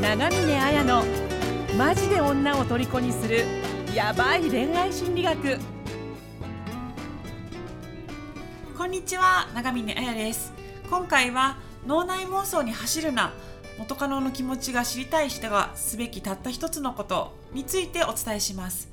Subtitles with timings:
[0.00, 1.04] 長峰綾の
[1.76, 3.44] マジで女を虜にする
[3.94, 5.58] ヤバい恋愛心理学。
[8.78, 10.54] こんにちは長峰彩です。
[10.88, 13.34] 今回は脳内妄想に走るな
[13.78, 18.88] 元カノの気持ちが知りたい人がすべきたった一つのことについてお伝えします。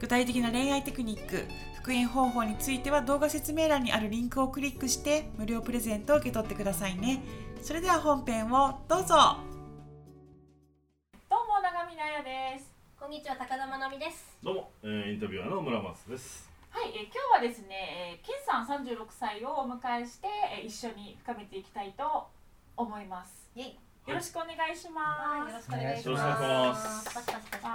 [0.00, 1.44] 具体的な恋愛テクニック
[1.76, 7.22] 復縁方法については動画説明欄にあるリンクをクリックして無料プレゼントを受け取ってくださいね。
[7.62, 9.47] それでは本編をどうぞ。
[12.08, 14.24] も長峰彩ですこんにちは高田まなみです。
[14.42, 16.48] どうも、えー、インタビュアーの村松です。
[16.70, 22.26] はい、えー今日はですね、えー、ケンさん36歳をお迎えして、えー一緒に深めていきたいと
[22.76, 23.50] 思います。
[23.54, 23.78] イェイ。
[24.08, 25.52] よろしくお願いします。
[25.52, 26.40] よろしくお願いしよろしくおます。
[26.40, 27.68] 願いしますパチパチパチパ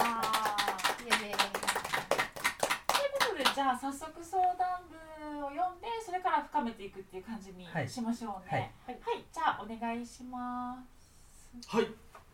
[0.97, 8.73] チイェイイェイイェイということで、じゃあ早速相談文を読んで、それから深めていくっていう感じにはいしましょうね。
[8.87, 8.97] はい、
[9.31, 11.70] じゃあお願いします。
[11.70, 11.87] はい、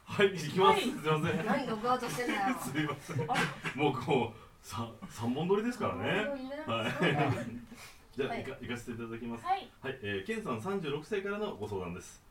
[0.10, 0.76] はい、行きます。
[0.76, 1.46] はいすみません。
[1.46, 2.40] 何録音としてんだよ。
[2.60, 3.80] すみません。
[3.80, 6.26] もうこう、さ、三本撮りですからね。
[6.66, 6.92] はい。
[8.18, 9.46] じゃあ、はい行かせていただきます。
[9.46, 12.22] はい、はい、えー、ケンさん三十六歳からのご相談です。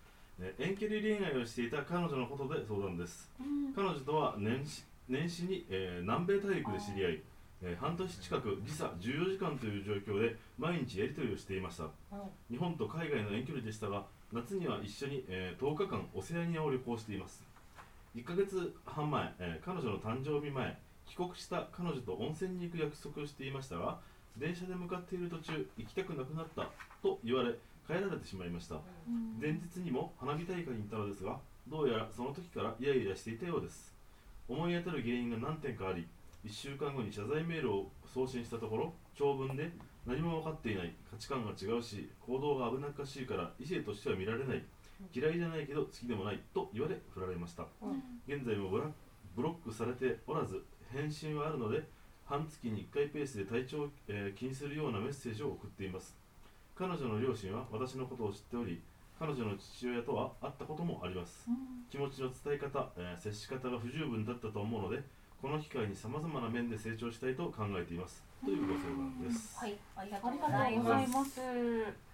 [0.41, 3.31] えー遠距離恋愛をしていた彼女のことで相談です。
[3.41, 7.23] うん、彼女とは年始年始に、えー南米大陸で知り合い、
[7.63, 11.89] えー半年近く時差14時間という状況で毎日やり取りをしていました
[12.51, 17.48] 日本と海外の遠距離でしたが夏には一緒に、えー10日間オセアニアを旅行しています
[18.15, 23.99] 1ヶ月半前、えー彼女の誕生日前帰国した彼女と温泉に行く約束をしていましたが
[24.37, 26.71] 電車で向かっている途中行きたくなくなった
[27.03, 27.53] と言われ
[27.87, 28.77] 帰られてしまいました。
[28.77, 28.79] う
[29.11, 29.41] ん。
[29.41, 33.95] 前日にも花火大会に行ったのですがどうやらその時からイライラしていたようです。
[34.47, 36.07] 思い当たる原因が何点かあり
[36.45, 39.71] 1週間後に謝罪メールを送信したところ長文で
[40.07, 44.63] 何も分かっていない価値観が違うし行動が危なっかしいから異性としては見られない
[45.15, 47.65] 嫌いじゃないけど好きでもないと言われ振られました。
[48.27, 48.85] 現在もブラ
[49.37, 51.83] ブロックされておらず返信はあるので
[52.27, 56.17] 半月に1回ペースで体調を、えー気にするようなメッセージを送っています。
[56.77, 58.81] 彼女の両親は私のことを知っており
[59.19, 61.47] 彼女の父親とは会ったこともあります。
[61.49, 61.57] うん。
[61.91, 65.03] 気持ちの伝え方、えー接し方が不十分だったと思うので
[65.41, 68.23] この機会にさまざまな面で成長したいと考えています。
[68.45, 72.08] というご相談です、はい、ありがとうございます。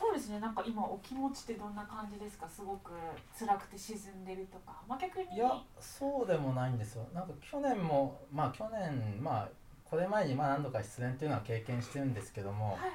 [0.00, 0.40] そうですね。
[0.40, 2.48] なんか今お気持ちってどんな感じですか？
[2.48, 2.92] すごく
[3.38, 4.80] 辛くて沈んでるとか。
[4.88, 5.36] まあ逆に。
[5.36, 9.48] いやそうでもないんですよなんか去年もまあ去年まあ
[9.84, 12.90] これ前にまあ何度か失恋っていうのは経験してるんですけども、はい。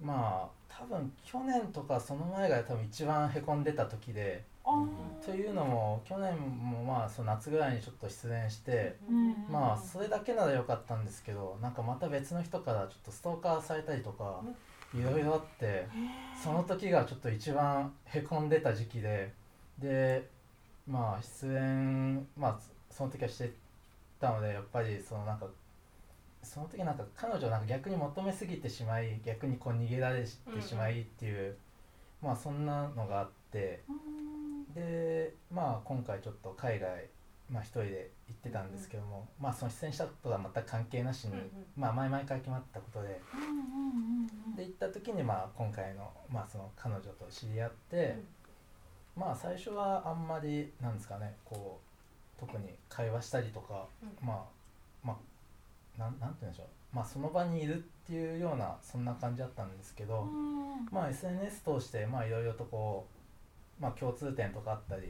[0.00, 4.84] まあ多分去年とかその前が多分一番へこんでた時で、あ
[5.24, 14.42] というのも去年もまあその夏ぐらいにちょっと失恋して、うんまあそれだけなら良かったんですけどなんかまた別の人からちょっとストーカーされたりとか
[14.94, 15.86] いろいろあって
[16.42, 19.32] その時がちょっと一番へこんでた時期で
[19.78, 20.28] で
[20.88, 22.58] まあ失恋まあ
[22.90, 23.52] その時はして
[24.20, 25.46] たのでやっぱりそのなんか
[26.42, 30.28] その時なんか彼女をなんか逆に求めすぎてしまい逆にこう逃げられて
[30.62, 31.56] しまいっていう、
[32.22, 34.74] まあそんなのがあってうん。
[34.74, 37.08] でまあ今回ちょっと海外、
[37.50, 44.15] まあ、一人で行ってたんですけども、まあその出演したことは全く関係なしに、うんうんまあ前々から決まったことでうんうんうんうん
[44.56, 48.16] で行った時にまあ今回の,、まあその彼女と知り合って、
[49.14, 51.80] まあ最初はあんまりなんですかねこ
[52.36, 54.44] う特に会話したりとか、うまあ
[55.04, 56.66] まあなんなんて言うんでしょう。
[56.92, 60.88] まあその場にいるっていうようなそんな感じだったんですけど、うん。
[60.90, 63.06] まあ SNS 通してまあいろいろとこ
[63.80, 65.06] う、まあ、共通点とかあったりっ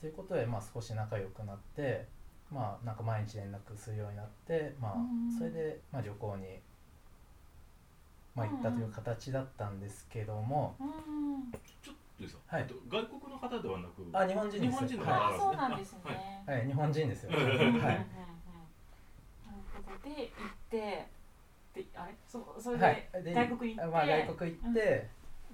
[0.00, 2.06] ていうことでまあ少し仲良くなって
[2.50, 5.36] まあなんか毎日連絡するようになってまあうん。
[5.36, 6.60] それでまあ旅行に、
[8.34, 11.50] まあ、行ったという形だったんですけども、うん
[11.82, 12.62] ちょっといいですか、はい。
[12.62, 16.14] えっと外国の方ではなくあ日本人です日本人の方はあそうなんですはい。
[16.14, 16.44] ね。
[16.46, 17.64] い、はい、日本人ですよ、うんはいうんうん。
[17.64, 17.94] うんなる
[19.74, 21.08] ほどで行って
[21.74, 22.14] であれ？
[22.26, 23.90] そうそれで、はい、で外国行って。
[23.90, 25.08] まあ、外国行って、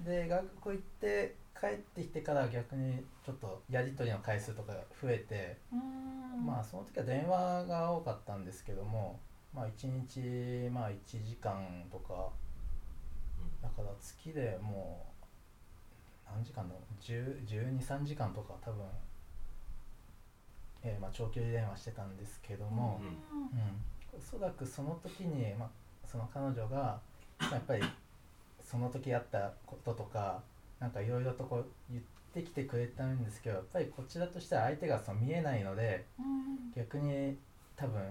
[0.05, 6.45] で外国行って帰ってきてから逆にちょっとやり取りの回数とかが増えて、うん。
[6.47, 9.19] まあその時は電話が多かったんですけども
[9.55, 12.29] まあ1日まあ1時間とか
[13.63, 15.07] だから月でも
[16.27, 16.95] う何時間だろう。
[17.01, 18.85] 123時間とか多分、
[20.83, 25.69] えーまあ、長距離電話してたんですけども、うんうん、おそらくその時に、まあ、
[26.07, 27.01] その彼女が
[27.39, 27.83] まあやっぱり
[28.63, 30.43] その時あったこととか
[30.81, 32.03] なんかいろいろとこう言っ
[32.35, 36.47] てきてくれたんですけどやっぱりこちらとしては相手がその見えないのでうん。
[36.77, 37.39] 逆に
[37.75, 38.03] 多分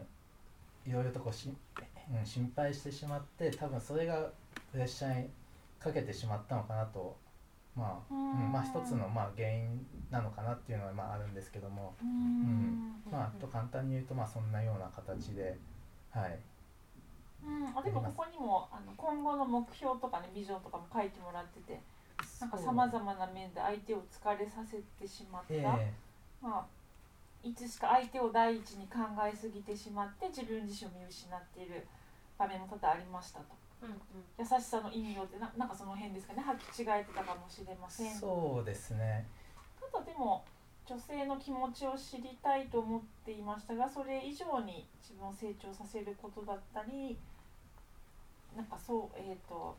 [0.87, 1.49] いろいろとこうし、
[2.13, 4.29] うん、心配してしまって多分それが
[4.71, 5.29] プレッシャーに
[5.79, 7.15] かけてしまったのかなと
[7.75, 12.09] まあ、ううんんまあ一つのまあ原因なのかなっていうのはまああるんですけども、ううん。
[12.09, 13.03] ん。
[13.11, 15.57] まあと簡単に言うとまあそんなような形で
[16.11, 16.39] はい。
[17.45, 21.79] うん、あでもここにもあの今後の目標とかねビジョンとかも書いてもらってて
[22.39, 25.91] なんかさまざまな面で相手を疲れさせてしまった、え。
[26.41, 26.65] まあ、
[27.45, 31.85] いつしか相手を第一に考えすぎてしまって自分自身を見失っている
[32.39, 33.45] 場面も多々ありましたと。
[33.83, 33.97] うんうん。
[34.39, 36.41] 優しさの意味をってななんかその辺ですかね。
[36.41, 38.15] 履き違えてたかもしれませえん。
[38.15, 39.27] そうですね。
[39.79, 40.43] ただでも
[40.87, 47.17] 女性の気持ちを知りたいと思っていましたがそれ以上に自分を成長させることだったり
[48.55, 49.75] なんかそうえっ、と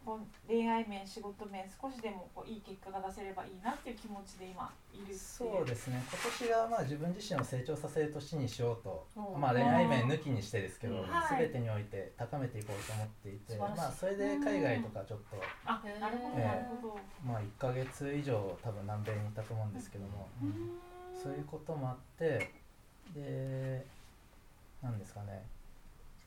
[0.47, 6.03] 恋愛面仕事面少しでもこういい結果が出せればいいなっていう気持ちで今いるそうですね。
[6.13, 9.07] 今年がまあ自分自身を成長させる年にしようと。
[9.17, 9.41] うん。
[9.41, 11.03] まあ恋愛面抜きにしてですけど、うん。
[11.09, 11.39] はい。
[11.39, 15.99] 全てにおいて高めていこうと思っていて、まあそれで海外とかちょっと、あへー。
[15.99, 22.51] なるほどええなるほど、まあ1ヶ月以上多分南米にいたと思うんですけども、うそういうこともあって
[23.15, 23.87] で
[24.83, 25.43] なんですかね。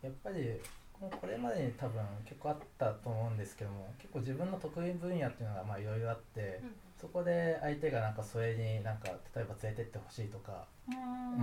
[0.01, 0.59] やっぱり
[0.99, 6.71] これまでに多分結構あったと思うんですけども結構自分の得意分野っていうのがまあいろいろあって、うん。
[6.99, 10.97] そこで相手がなんかそれになんか例えば連れてってほしいとか、ううん。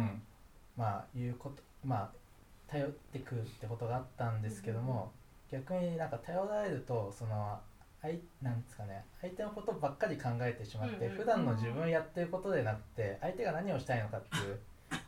[0.04, 0.22] ん
[0.76, 2.10] まあいうことまあ
[2.70, 5.10] 頼ってくるってことがあったんですけども、
[5.50, 7.58] 逆になんか頼られるとその
[8.02, 11.16] 相なんですかね相手のことばっかり考えてしまって、うんうん。
[11.16, 14.58] 普段の自分やってることでなくて相手が何をしたいのかっていう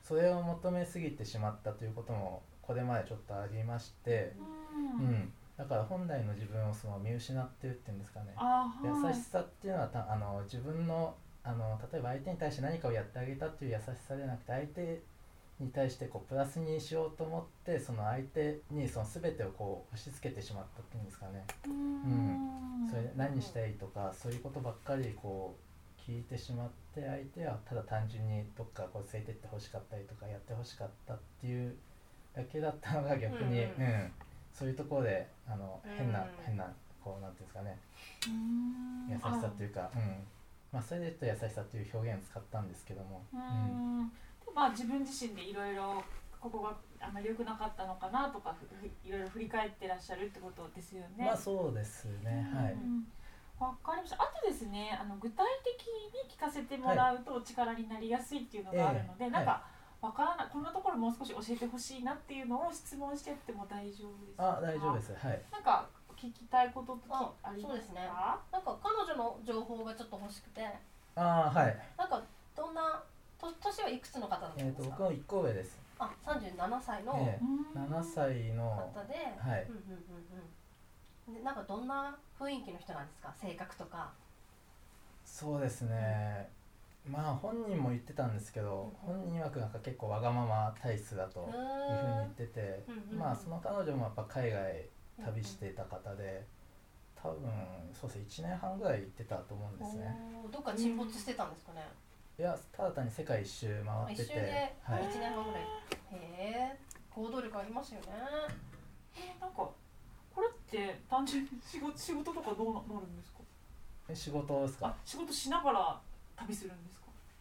[0.03, 4.35] それを求めすぎてしまったということもこれまでちょっとありまして、
[4.77, 5.09] ううん。
[5.09, 8.27] んだから本来の自分をその見失ってるっていうんですかね。
[8.37, 15.03] あはい優しさっていうのはたあの自分のあの例えば相手に対して何かをやってあげたっていう優しさでなくて相手
[15.59, 22.89] に対してこうプラスにしようと思ってその相手にその全てをこう押し付けてしまったっていうんですかね、うん。
[22.89, 25.57] それで何したいとかそういうことばっかりこ
[26.07, 31.75] う聞いてしまって相手はただ単純にどっかこう連れてってほしかったりとかやってほしかったっていう
[32.35, 34.13] だけだったのが逆に、うんうん。
[34.53, 36.27] そういうところであの変な、うん。
[36.45, 36.73] 変な
[37.03, 37.79] こうなんていうんですかね。
[38.29, 39.09] うん。
[39.11, 40.25] 優しさっていうか、うん。
[40.73, 43.25] まあ、それで言うと優しさっていう表現を使ったんですけども、
[44.55, 46.03] まあ自分自身でいろいろ
[46.41, 51.25] ここがあまり良くなかったのかなとかふふいろいろ振り返ってらっしゃるってことですよね。
[51.25, 53.07] まあそうですね、はい、うん
[53.59, 54.17] わかりました。
[54.23, 58.43] あとですね、あの具体的に聞かせてもらうとお力になりやすい。
[58.43, 59.67] っていうのがあるので、ええなんか
[60.01, 64.59] わからない、こんなところもう少し教えてほしいなっていうのを質問してっても大丈夫ですか？
[64.59, 65.13] あ大丈夫です。
[65.15, 65.43] はい。
[65.51, 68.07] なんか聞きたいこととあありますそうですね。
[68.07, 68.39] か？
[68.53, 70.65] なんか彼女の情報がちょっと欲しくて。
[71.17, 71.77] ああはい。
[71.97, 72.23] なんか
[72.55, 73.03] どんな
[73.41, 75.79] と年はいくつの方だったえっ、とんですか、僕の1個上です。
[75.99, 77.83] あ37歳のえうん。
[77.85, 79.67] 7歳の方で、はい。
[79.69, 79.83] うんうん
[81.27, 81.35] うんうん。
[81.35, 83.35] でなんかどんな雰囲気の人なんですか？
[83.41, 84.11] 性格とか。
[85.25, 86.49] そうですね
[87.11, 93.11] まあ本人も言ってたんですけど本人曰くなんか結構わがまま体質だというふうに言っててうんうん。
[93.13, 94.89] うんまあその彼女もやっぱ海外
[95.25, 96.45] 旅してた方で
[97.21, 97.51] 多分
[97.93, 100.17] そうですね1年半ぐらい行ってたと思うんですね。
[100.53, 101.81] どっか沈没してたんですかね、
[102.39, 105.03] いやただ単に世界一周回ってて一周ではい。
[105.03, 105.67] 1年半ぐらい、へ
[106.13, 106.79] え
[107.11, 108.07] 行動力ありますよね。
[109.17, 109.75] えーなんかこ
[110.43, 113.39] れって単純に仕事仕事とかどうななるんですか？
[114.09, 114.87] え仕事ですか？
[114.87, 116.01] あ仕事しながら
[116.37, 116.98] 旅するんですか？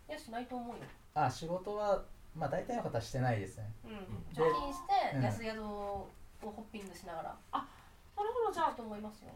[0.10, 0.84] いやしないと思うよ、
[1.14, 2.02] あ仕事は
[2.36, 3.66] まあ大体の方はしてないですね。
[3.84, 4.80] うん、で貯金し
[5.12, 5.24] てうん。
[5.24, 6.08] 安宿を
[6.42, 7.36] ホッピングしながら。
[7.52, 8.54] なるほど。
[8.54, 9.32] じゃあだと思いますよ。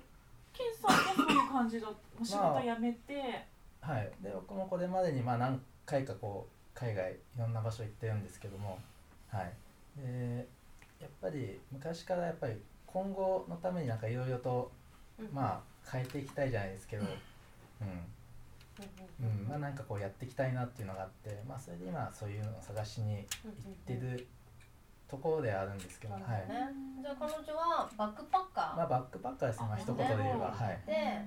[0.54, 1.88] ケンさんもそういう感じだ。
[1.88, 3.48] もう仕事辞めて、
[3.82, 4.12] はい。
[4.22, 8.80] で僕もこれまでにまあ何回かこう海外いろんな場所行ってるんですけども。
[9.30, 9.54] はい。
[9.98, 10.48] で
[11.00, 14.72] やっぱり昔からやっぱり今後のためになんかいろいろと
[15.20, 15.30] うん。
[15.34, 17.04] まあ変えていきたいじゃないですけど。
[17.82, 17.90] うん
[19.22, 19.48] うん。
[19.48, 24.28] まあなんかこうやっていきたいなっていうのがあってまあそれで今そういうのを探しに行ってる
[25.08, 26.24] ところではあるんですけど、はい。
[27.02, 28.78] じゃあ彼女はバックパッカー。
[28.78, 30.72] まあバックパッカーですねまあ一言で言えばは。
[30.72, 31.22] いで、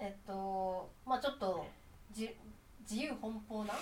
[0.00, 1.66] えっとまあちょっと
[2.12, 2.34] じ
[2.80, 3.74] 自由奔放な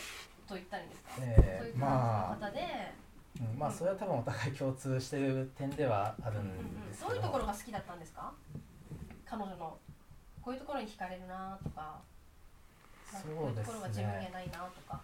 [0.47, 2.65] と言ったらいいんですか、えそういうー、まあ感じの
[3.45, 8.33] 方で、うん、まあそれは多分お互い共通してる点ではあるんうんうんですけどどういうところが好きだったんですか？
[9.25, 9.79] 彼女の。
[10.41, 12.01] こういうところに惹かれるなとか
[13.13, 15.01] なんかこういうところが自分にはないなとか、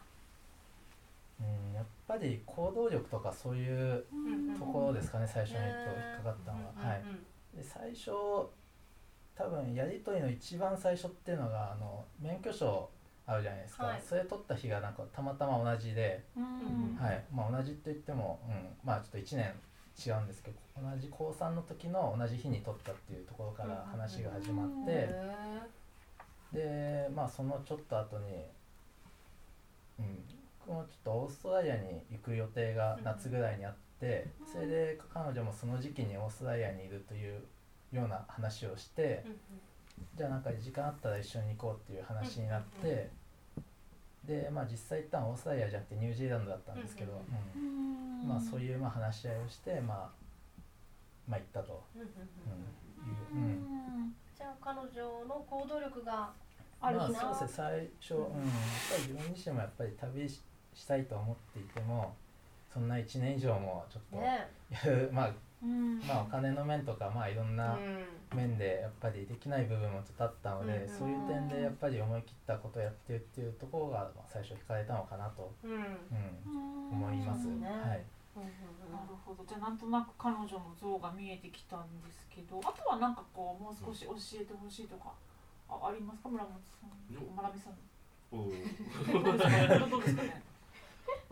[1.41, 4.17] うん、やっぱり行動力とかそういうう
[4.53, 8.11] んところですかね最初にと引っかかったのは、はいうんうんで最初
[9.37, 12.89] 多分やり取りの一番最初っていうのがあの免許証
[13.27, 14.03] あるじゃないですか、はい。
[14.07, 16.97] それ取った日がなんかたまたま同じで、うん。
[17.01, 17.25] はい。
[17.33, 19.55] まあ、同じって言っても、うん、まあちょっと1年
[20.07, 25.61] 違うんですけど同じ高3の時の同じ日に取ったっていうところから話が始まって、へ
[26.55, 28.47] でまあそのちょっと後に
[29.99, 30.25] うん
[30.67, 34.47] 僕もちょっとオーストラリアに行く予定が夏ぐらいにあって、うん。
[34.47, 37.43] それで彼女もその時期にオーストラリアにいるという
[37.93, 39.37] ような話をして、うん
[40.17, 43.11] じゃあなんか時間あったら一緒に行こうっていう話になって、
[44.25, 47.13] でまあ実際行ったのはオーストラリアじゃなくてニュージーランドだったんですけど、
[47.55, 50.11] うんうんまあそういうまあ話し合いをしてまあ
[51.29, 51.99] まあ行ったと、う
[53.39, 54.15] ん。
[54.37, 56.33] じゃあ彼女の行動力が
[56.85, 60.43] あるまあそうですね最初、うん、やっぱり自分自身もやっぱり旅し
[60.75, 62.15] したいと思っていても
[62.73, 64.51] そんな1年以上もちょっとね。
[65.13, 65.31] まあ
[65.63, 66.01] うん。
[66.01, 68.05] まあお金の面とかまあいろんなうん。
[68.37, 70.89] 面でやっぱりできない部分もちょっとあったので、うん。
[70.89, 75.71] そういう点でやっぱり思い切ったことをやってるっていうところがまあ最初惹かれたのかなと、うん。
[75.71, 78.05] うん、うん思います、ねはい。
[78.35, 78.93] うんうん。
[78.93, 79.45] なるほど。
[79.45, 84.13] じゃあなんとなく彼女の像が見えてきたんですけどあとはなんかこうもう少し教
[84.43, 85.13] えてほしいとか
[85.83, 86.29] あありますか？
[86.29, 87.15] 村本さん。
[87.15, 87.75] よ村上さん。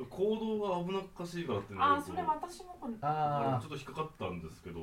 [0.09, 4.81] 行動が危なっかしいからってあがーそれ私もこれああちょっと引っかかったんですけど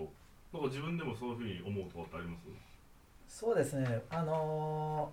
[0.54, 2.44] なんか自分でもそういうふうに思うとかってあります？
[3.28, 4.02] そうですね。
[4.10, 5.12] あの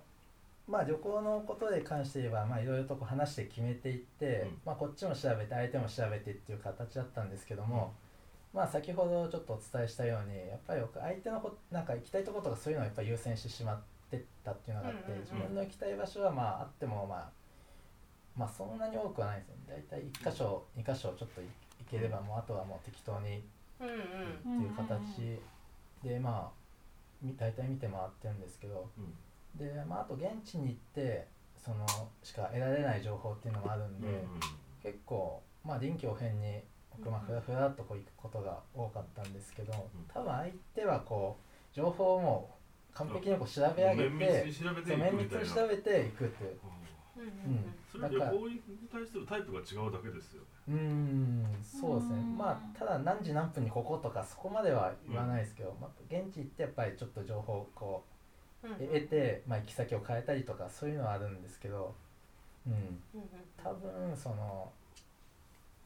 [0.67, 4.61] ーまあ旅行のことに関して言えばまあいろいろとこう話して決めていって、うん。
[4.65, 7.93] まあ、こっちも調べて相手も調べてっていう形だったんですけども、
[8.53, 13.83] まあ先ほどちょっとお伝えしたようにやっぱり僕相手のこなんか行きたいところとかそういうのをやっぱり優先してしまって
[14.15, 17.29] ったっていうのがあって、自分の行きたい場所はまああってもまあ
[18.37, 19.83] まあそんなに多くはないですね。
[19.89, 21.47] 大体1箇所2箇所ちょっと行
[21.91, 23.41] ければもうあとはもう適当にっ
[24.41, 25.39] ていう形
[26.01, 26.51] でまあ
[27.21, 29.13] み大体見て回ってるんですけどうん。
[29.57, 31.85] で、まあ、あと現地に行ってその
[32.23, 34.07] しか得られない情報っていうのもあるんで、
[34.83, 36.61] 結構まあ臨機応変に
[36.97, 39.73] 僕まあふらふらっとこう行くことが多かったんですけど
[40.13, 42.56] 多分相手はこう情報をもう
[42.93, 45.15] 完璧にこう調べ上げ綿て密に調べていくみたいな。
[45.15, 46.59] 綿密に調べていくっていう。
[47.17, 47.23] うん。
[47.23, 50.47] うんうんそれは旅行に対するタイプが違うだけですよね。
[50.69, 52.17] うーんそうですね。
[52.17, 52.37] うん。
[52.37, 58.03] まあただ何時何分にこことかそこまでは言わないですけど、まあ、現地行ってやっぱりちょっと情報をこ
[58.63, 58.79] ううんうん。
[58.79, 61.95] 得て、まあ、行き先を変えたりとかそういうのはあるんですけど、
[62.67, 62.79] うん、うん
[63.21, 63.29] うん。
[63.63, 64.71] 多分その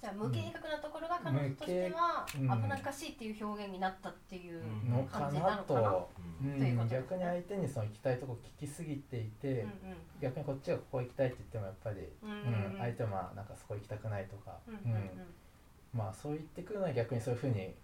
[0.01, 4.63] じゃあ無計画なところが彼女としては危なっかしいっていう表現になったっていう、
[5.11, 5.89] 感じなのかな？
[6.41, 6.59] うんうん。
[6.59, 6.97] ということで。
[6.97, 9.71] すね逆に相手にその行きたいとこ聞きすぎていて、うん。
[10.19, 15.09] 逆にこっちがここ行きたいって言ってもやっぱり、うんうん相手はまあなんかそこ行きたくないとか、うんうん
[15.93, 17.75] まあそう言ってくるのは逆にそういうふうに、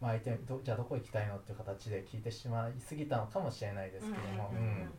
[0.00, 4.68] まあ、相手にどじゃあどこ行きたいのっていう形で聞いてしまいすぎたのかもしれないですけども、うんうんうん。
[4.68, 4.92] うん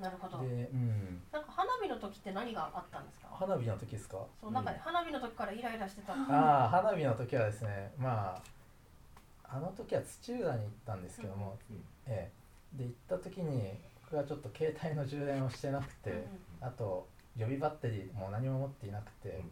[0.00, 0.38] なるほど。
[0.38, 3.28] うんで、うん、なんか花火の時って何があったんですか？
[3.30, 4.18] 花火の時ですか？
[4.40, 6.12] そうなんかね花火の時からイライラしてた。
[6.14, 11.76] ああ花火の時はですねまああの時は土浦に行ったんですけども、うん
[12.06, 12.30] え
[12.74, 16.24] え、で行った時に僕がちょっと携帯の充電をしてなくて、
[16.60, 19.42] あと予備バッテリーも何も持っていなくて、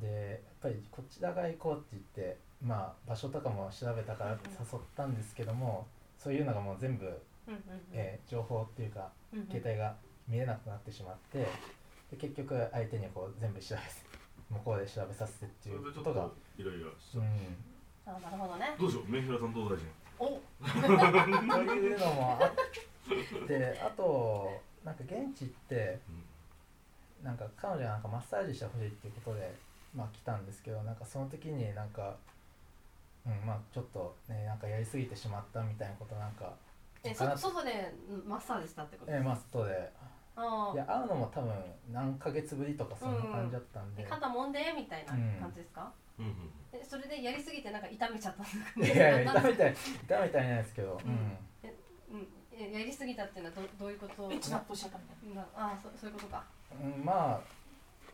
[0.00, 5.86] でやっぱりこちら側行こうって言ってまあ場所とかも調べたから誘ったんですけども、
[6.18, 7.06] そういうのがもう全部、
[7.50, 7.80] うんうんうん。
[7.92, 9.46] えー情報っていうかうんうん。
[9.46, 9.94] 携帯が
[10.28, 11.38] 見えなくなってしまって
[12.10, 13.86] で結局相手にこう全部調べて
[14.50, 17.20] 向こうで調べさせてってそいうれでちょっことがとイライラしちう。
[17.20, 18.16] ゃん。
[18.16, 18.74] あなるほどね。
[18.78, 19.10] うどうしよう？
[19.10, 19.86] メンヘラ担当大臣
[20.18, 20.26] お。
[20.26, 25.98] というのもあって あとなんか現地行って
[27.22, 29.54] なんか彼女がなんかマッサージしてほしいっていうことで
[29.94, 32.16] まあ来たんですけどなんかその時になんか
[33.26, 36.54] うんまあちょっとねなんかやりすぎてしまったみたいなことなんか
[37.02, 37.94] えそ外で
[38.26, 39.92] マッサージしたってことえーまあ外で
[40.36, 41.52] あいや会うのも多分
[41.92, 44.72] 何ヶ月ぶりとかそんな感じだったんで、肩もんで？
[44.76, 46.34] みたいな感じですか、うんうん
[46.70, 48.52] でそれでやりすぎてなんか痛めちゃったんで
[48.86, 48.94] すか？
[48.94, 52.16] いやいや痛めい、たい痛めたいないですけど、うん。
[52.16, 52.28] うん。
[52.56, 54.30] えやりすぎたっていうのはどどういうこと？
[54.30, 55.48] エッチなっとしちゃったみたいな。
[55.56, 56.44] あそそういうことか。
[56.80, 57.40] うん、まあ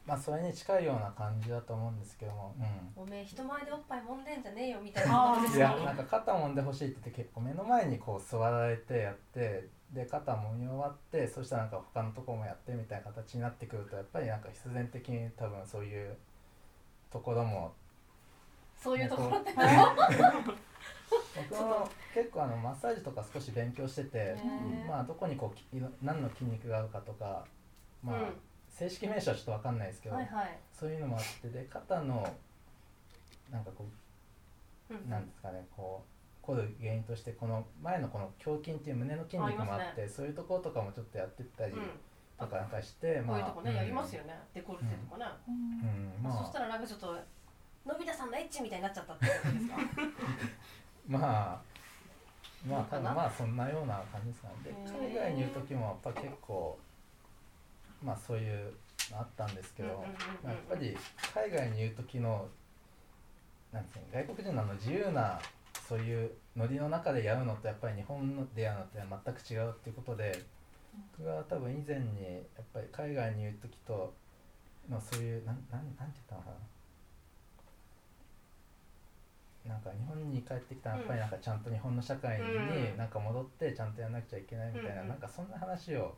[0.06, 2.54] まあそれに近いような感じだと思うんですけども、
[2.96, 16.16] うん、おめえ人前でおっぱい揉んでんじゃねえよみたいなことですいやかなんか肩揉んでほしいって言って結構目の前にこう座られてやってで肩揉み終わってそしたらなんか他のところもやってみたいな形になってくるとやっぱりなんか必然的に多分そういう
[17.10, 17.72] ところも
[18.80, 19.56] そういうところってね
[21.50, 24.36] 僕も結構あのマッサージとか少し勉強してて、
[24.88, 27.44] まあどこにこう何の筋肉があるかとか
[28.02, 28.34] まあ、うん
[28.78, 32.28] 正式名称はちょっと分かんないですけど、はいはい、そういうのもあってで肩の
[33.50, 33.86] なんかこ
[34.90, 41.80] うなんですかねこう凝る原因としてこの前のこの胸筋っていう胸の筋肉もあってそういうところとかもちょっとやってったりうん。
[42.38, 43.76] とかなんかして、こういうとこね、うん。
[43.76, 44.38] やりますよね。
[44.52, 46.44] デコルテとかね、なうんまあ。
[46.44, 47.16] そしたらなんかちょっと
[47.86, 49.76] のび太さんのエッチみたいになっちゃったってことですか？
[51.08, 51.18] ま
[51.54, 51.62] あ
[52.68, 54.54] まあそうかな多分まあそんなような感じですかね。
[54.64, 54.70] で
[55.08, 56.78] 海外にいる時もやっぱ結構
[58.02, 58.72] まあそういう
[59.10, 59.88] のあったんですけど、
[60.44, 60.96] やっぱり
[61.34, 62.48] 海外にいる時の
[63.72, 65.40] なんていうの外国人のあの自由な
[65.88, 68.98] そういうノリの中でやるのとやっぱり日本でやるのって
[69.46, 70.44] 全く違うっていうことで
[71.18, 72.24] 僕は多分以前に
[72.56, 74.14] やっぱり海外にいる時と
[74.88, 76.56] のそういうなんなんなんて言ったのかな。
[79.66, 82.96] なんか日本に帰ってきたらやっぱりなんかちゃんと日本の社会にうん。
[82.96, 85.08] なんか戻ってちゃんとやらなくちゃいけないみたいな、うん。
[85.08, 86.14] なんかそんな話を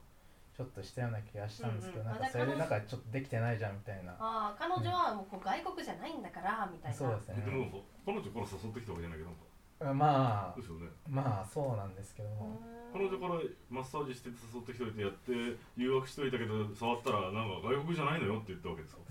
[0.59, 2.13] ちょっとしたような気がしたんですけど、うんうん。
[2.15, 6.99] なんかそれでなんかちょっとできてないじゃんみたいな、ああ彼女はもうこう外国じゃないんだからみたいな。
[6.99, 7.47] そうですね。
[7.47, 10.91] でも彼女から誘ってきたわけじゃないけどなんかまあですよね。
[11.07, 12.59] まあそうなんですけども、
[12.91, 13.39] 彼女から
[13.71, 15.31] マッサージして誘ってきといてやって
[15.77, 19.03] 誘惑しといたけど触ったらなんか外国じゃないのよって言ったわけですか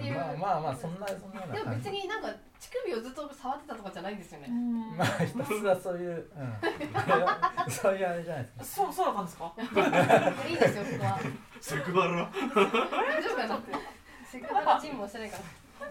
[0.00, 0.16] っていう。
[0.16, 2.28] まあまあまあそんなそんなでも別になんか
[2.58, 4.46] 乳首をずっと触ってたとかじゃないんですよね。
[4.48, 4.96] うん。
[4.96, 8.64] まあひたすらそういう、うん、 そういうあれじゃないですか。
[8.64, 9.52] そうそうだったんですか？
[10.48, 11.18] いいですよそこは。
[11.60, 12.30] セクハラ。
[12.90, 13.72] 大丈夫かなって
[14.24, 15.42] せっかくのチームをしてないから。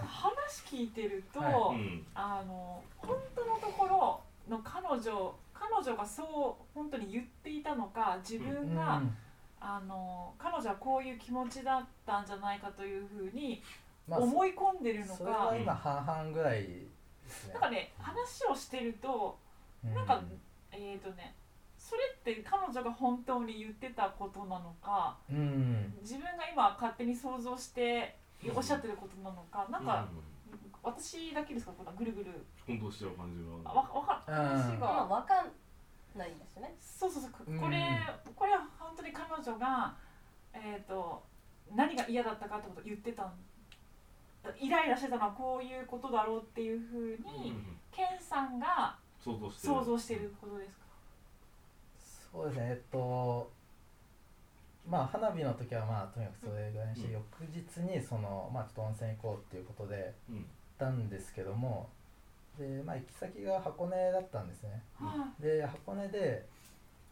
[0.08, 2.06] 話聞いてると、はうん。
[2.16, 9.18] あの本当のところの彼女彼女がそう本当に言っていたのか自分が、うん。
[9.62, 16.68] あの彼女はこういう気持ちだったんじゃないかというふうにまあ思い込んでるのそれか、は今半々ぐらいで
[17.28, 17.54] すね。
[17.54, 19.38] なんかね話をしてると
[19.84, 19.94] うん。
[19.94, 20.22] なんか
[20.72, 21.36] えっ、とね
[21.78, 22.02] それ
[22.34, 25.94] って彼女が本当に言ってたことなのかうん。
[26.02, 28.16] 自分が今勝手に想像して
[28.56, 30.08] おっしゃってることなのかなんか
[30.82, 32.32] 私だけですかこんなぐるぐる。
[32.66, 33.82] 混同しちゃう感じあが。
[33.82, 34.36] わわかうん。
[34.36, 35.52] 話まあがわかん
[36.18, 36.76] ないんですよね。
[36.80, 37.32] そうそうそう。
[37.32, 37.60] こうん。
[37.60, 37.78] これ
[38.36, 39.94] これは本当に彼女が
[40.54, 41.24] えっ、と
[41.76, 43.34] 何が嫌だったかってことを言ってたん
[44.60, 47.54] イライラしてたのはこういうことだろうっていうふうに、
[47.92, 50.34] ケンさんが想像してる。
[50.40, 50.86] ことですか、
[52.32, 52.66] そうですね。
[52.72, 53.52] えっと
[54.88, 57.14] まあ花火の時はまあとにかくそれぐらいにして、うん。
[57.14, 60.36] 翌日にそのまあちょっと温泉行こうっていうことでうん。
[60.38, 60.46] 行っ
[60.78, 61.90] たんですけども
[62.58, 64.82] でまあ行き先が箱根だったんですね。
[64.96, 66.48] はで箱根で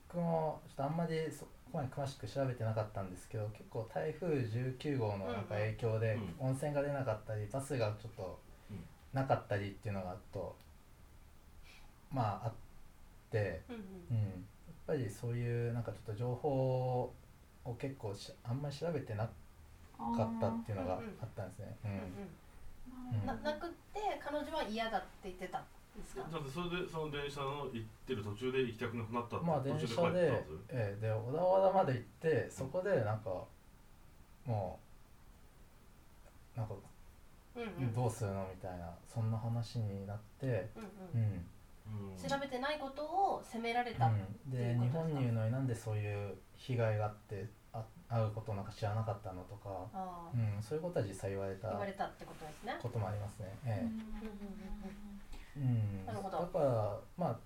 [0.07, 8.39] 僕もちょっとあんまりそこまで詳しく調べてなかったんですけど結構台風19号のなんか影響でう温泉が出なかったりバスがちょっと
[8.71, 8.79] うん。
[9.13, 10.55] なかったりっていうのがあと
[12.11, 12.53] まああっ
[13.31, 14.33] て、うんうん、やっ
[14.85, 17.11] ぱりそういうなんかちょっと情報
[17.65, 19.31] を結構しあんまり調べてなか
[20.03, 21.75] ったっていうのがあったんですね。
[21.85, 23.25] うん。
[23.25, 25.59] ななくって彼女は嫌だって言ってた。
[25.59, 25.61] ん
[25.97, 26.21] ですか？
[26.31, 33.29] だってそれでその電車の行ってる途中で行きたくなくなったってまあ電車ででええで小田原まで行ってそこでなんか
[34.45, 34.79] も
[36.55, 36.75] うなんか
[37.55, 37.93] うんうん。
[37.93, 38.47] どうするの？
[38.53, 41.45] みたいなそんな話になって、うんうん。
[41.89, 42.11] うん。
[42.11, 42.29] うん。
[42.29, 44.11] 調べてないことを責められた、
[44.47, 49.69] で日本にいるのになんでそういう被害があってあ会うことなんか知らなかったのとか、
[50.33, 52.77] うん、そういうことは実際言われた言われたってことですね。
[52.81, 53.57] こともありますね。
[53.65, 53.87] ええ
[55.57, 56.37] ううん、なるほど。
[56.39, 57.39] だからまあ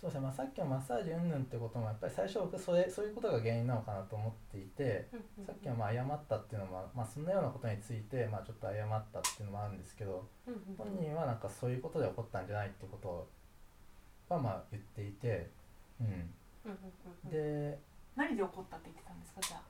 [0.00, 13.28] そうですね、まあ、さっきのマッサージ云々ってこともやっぱり最初僕それそういうことが原因なのかなと思っていてうんうんさっきはまあ謝ったっていうのも、まあ、そんなようなことについて、まあ、ちょっと謝ったっていうのもあるんですけどうんうん本人はなんかそういうことで起こったんじゃないってこと
[14.34, 15.48] はまあ言っていて、
[16.00, 16.12] うん、うん
[16.64, 16.76] うん
[17.24, 17.78] うんで
[18.16, 19.40] 何で怒ったって言ってたんですか？
[19.40, 19.60] じゃあ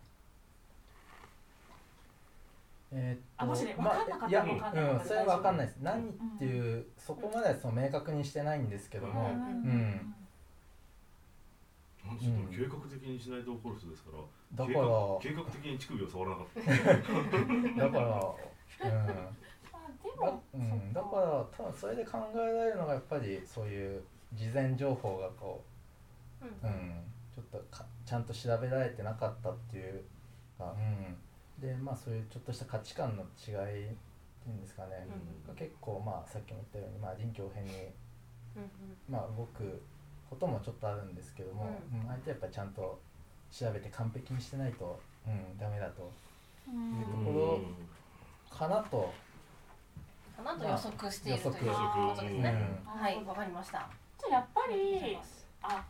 [2.94, 5.76] えーっとあもしねまあ分かんなかったらいや分かんなかったらうん、それは分かんないです。
[5.80, 10.14] 何っていう、そこまではその明確にしてないんですけども、うんうん
[12.04, 14.86] なんちょっと計画的にしないと怒る人ですからだから
[15.20, 16.60] 計画計画的に乳首を触らなかった。
[17.86, 18.06] だから、
[18.82, 19.06] うん、
[19.70, 24.02] まあでだも、うん、だから多分それで考えられるのがやっぱりそういう
[24.34, 25.62] 事前情報がこ
[26.40, 26.48] うん。
[26.48, 30.04] う、うん、ちょっとかちゃんと調べられてなかったっていう
[30.58, 31.16] か、うん、
[31.62, 33.88] でまあそういうちょっとした価値観の違いっ
[34.42, 37.70] ていうんですかね、うんが結構まあさっきも言ったように、まあ、臨機応変に、
[38.56, 38.70] うん
[39.08, 39.80] まあ、動く
[40.28, 42.98] こともちょっとあるんですけども、ううん相手はやっぱりちゃんと
[43.52, 46.10] 調べて完璧にしてないと、うん、ダメだと
[46.68, 47.60] うんいうとこ
[48.50, 49.12] ろかなと。
[50.36, 53.00] かなと予測しているということですね、うん。
[53.00, 53.22] はい。
[53.24, 53.88] わかりました。
[54.18, 55.18] じゃあやっぱあり
[55.62, 55.84] あ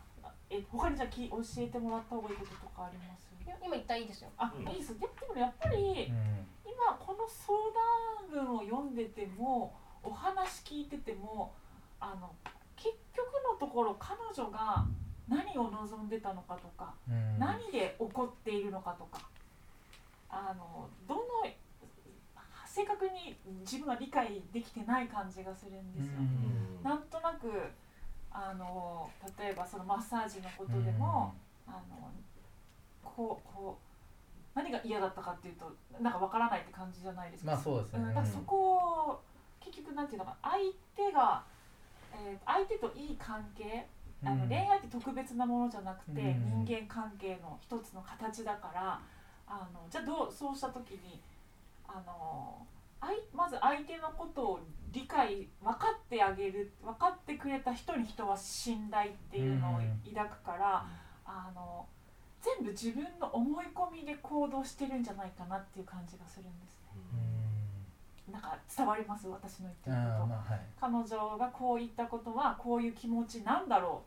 [0.49, 3.32] え他にじゃあき教えてもらった方がいいこととかあります？
[3.45, 4.29] 今言ったらいいですよ。
[4.37, 4.67] あ、うん。
[4.69, 4.99] いいです。
[4.99, 6.47] ででもやっぱりうん。
[6.65, 7.53] 今この相
[8.31, 11.53] 談文を読んでてもお話聞いてても
[11.99, 12.31] あの
[12.75, 14.85] 結局のところ彼女が
[15.27, 17.39] 何を望んでたのかとか、うん。
[17.39, 19.27] 何で怒っているのかとか
[20.29, 21.21] あのどの
[22.65, 26.13] 正確に自分は理解できてない感じがするんですよ。
[26.17, 26.83] うん。
[26.83, 27.47] なんとなく
[28.31, 31.35] あの例えばそのマッサージのことでも、
[31.67, 32.09] あの
[33.03, 37.51] こうこう何が嫌だったかっていうとなんかわからないって感じじゃないですか。
[37.51, 37.99] まあそうですね。
[37.99, 38.77] ん、だからそこ
[39.09, 39.21] を
[39.59, 40.55] 結局なんていうのか相
[40.95, 41.43] 手が、
[42.13, 43.87] えー、相手といい関係
[44.23, 44.49] あのうん。
[44.49, 46.65] 恋愛って特別なものじゃなくて、うん。
[46.65, 48.99] 人間関係の一つの形だから
[49.47, 51.21] あのじゃあどうそうした時に
[51.87, 52.65] あの
[53.01, 54.59] あいまず相手のことを
[54.91, 59.81] 理解分かってあげる分かってくれた人に人は信頼っていうのを
[60.13, 60.85] 抱くから、
[61.25, 61.85] あの
[62.43, 68.31] 全部自分の思い込みで行動してるんじゃないかなっていう感じがするんですね。
[68.31, 69.27] なんか伝わります？
[69.27, 69.95] 私の言ってうん。
[69.95, 70.33] ること。
[70.53, 70.61] はい。
[70.79, 74.03] 彼女がこう言ったことはこういう気持ちなんだろ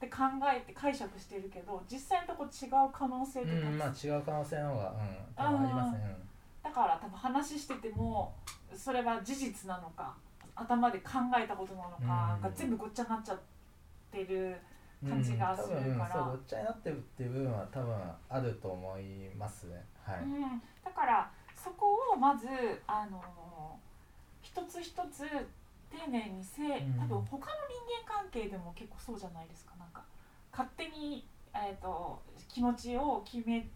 [0.00, 0.22] うって考
[0.54, 6.16] えて解釈してるけど実際のとこ違う可能性とか、うんまあ違う可能性の方がうんありますね。
[6.62, 8.34] だから多分話してても
[8.76, 10.14] それは事実なのか
[10.54, 12.42] 頭で考えたことなのかうん。
[12.42, 13.38] が全部ごっちゃになっちゃっ
[14.10, 14.56] てるうん
[15.08, 16.12] 感じがするから。
[16.12, 17.94] そうごっちゃになってるっていう部分は多分
[18.28, 19.84] あると思いますね。
[20.02, 22.46] はい、うん、だからそこをまず
[22.86, 23.22] あの
[24.42, 25.24] 一つ一つ
[25.90, 26.94] 丁寧にせん。
[26.98, 29.74] 多分他の人間関係でも結構そうじゃないですか。
[29.78, 30.02] なんか
[30.52, 33.68] 勝手に、えー、と気持ちを決め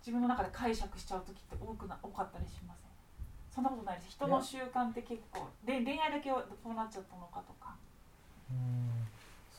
[0.00, 2.90] 自分の中で解釈しちゃう時って多くな多かったりしません？
[3.54, 4.10] そんなことないです。
[4.10, 7.70] 人の習慣って結構で恋愛だけはこうなっちゃったのかとか。
[7.70, 7.85] うん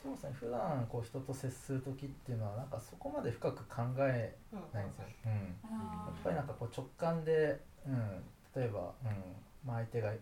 [0.08, 8.22] そうですね普段こう人と接する時っていうのはなんかそこまで深く考えうんないんですよ、うん、やあっぱりなんかこう直感で、うん、
[8.54, 10.12] 例えば、うんまあ、相手が、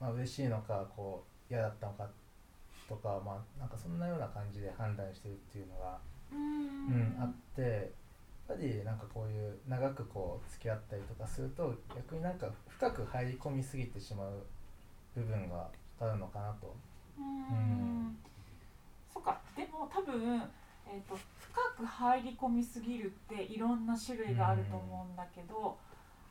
[0.00, 2.08] まあ嬉しいのかこう嫌だったのか
[2.88, 5.98] とか、まあ、なんかそんなような感じで判断してるっていうのが、
[6.32, 7.92] ううんあって
[8.48, 14.46] やっぱりなんかこういう長くこう付き合ったりとかすると逆になんか深く入り込みすぎてしまう
[15.14, 15.68] 部分が
[16.00, 16.74] あるのかなと。
[17.18, 18.16] うん
[19.14, 19.40] そっか。
[19.56, 20.42] でも多分、
[20.86, 25.78] えー、と深く入り込みすぎるっていろんな種類があると思うんだけど、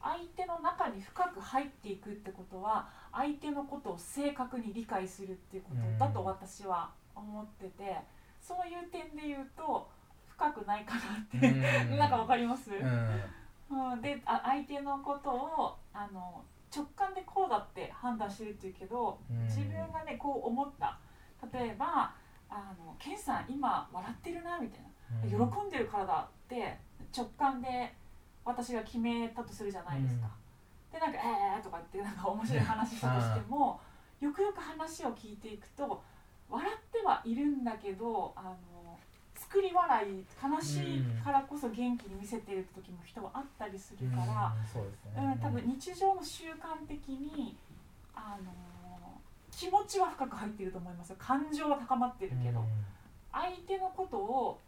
[0.01, 7.97] 相手の中に深く入っていくってことは相手のことを正確に理解するっていうことだと私は思ってて、
[8.41, 9.89] そういう点で言うと
[10.27, 11.97] 深くないかなって、うん。
[11.97, 12.71] なんかわかります、
[13.69, 13.93] うん。
[13.93, 16.43] うん、であ相手のことをあの
[16.75, 19.43] 直感でこうだって判断してるっていうけど、うん。
[19.45, 20.99] 自分がねこう思った。
[21.51, 22.13] 例えば
[22.53, 24.87] 「あのケンさん今笑ってるな」みたいな。
[24.87, 24.93] うん
[25.51, 26.79] 「喜んでるからだ」って
[27.15, 27.93] 直感で
[28.45, 30.29] 私が決めたとするじゃないですか。
[30.91, 33.79] でなんか「えー」とかってなんか面白い話したとしても
[34.19, 36.03] よくよく話を聞いていくと
[36.49, 38.99] 笑ってはいるんだけどあの
[39.35, 44.53] 作り笑い悲しいからこそ元気に見せてる時も人はあったりするから。
[45.15, 45.27] うん。
[45.27, 47.57] ね、うん、多分日常の習慣的に、
[48.15, 48.72] あのー
[49.57, 51.15] 気持ちは深く入っていると思いますよ。
[51.19, 52.63] 感情は高まってるけど、
[53.31, 54.59] 相手のことを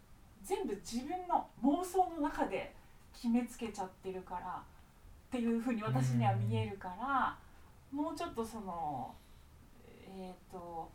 [0.44, 2.74] 全部自分の妄想の中で
[3.14, 7.38] 決めつけちゃってるからっていうふうに私には見えるから、
[7.92, 9.14] もうちょっとその
[10.18, 10.90] えっ、と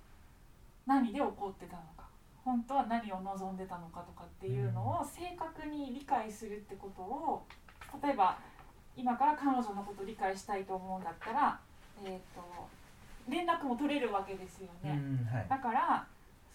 [0.86, 2.08] 何で怒ってたのか
[2.44, 7.44] 本当は何を望んでたのかとかっていうのを正確に理解するってことを
[8.02, 8.38] 例えば
[8.96, 11.60] 今から彼女のことを理解したいと思うんだったら、
[12.04, 12.42] えー、と
[13.30, 14.90] 連絡も取れるわけですよね。
[14.90, 15.46] うんはい。
[15.48, 16.06] だから